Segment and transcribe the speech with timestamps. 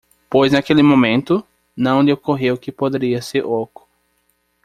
[0.31, 1.45] Pois naquele momento?
[1.77, 3.87] não lhe ocorreu que poderia ser oco.